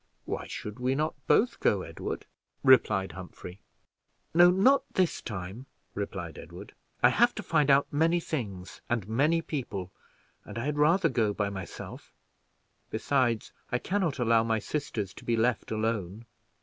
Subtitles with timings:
[0.25, 2.25] "Why should we not both go, Edward?"
[2.63, 3.59] replied Humphrey.
[4.33, 6.73] "No, not this time," replied Edward.
[7.03, 9.91] "I have to find out many things and many people,
[10.43, 12.15] and I had rather go by myself;
[12.89, 16.25] besides, I can not allow my sisters to be left alone.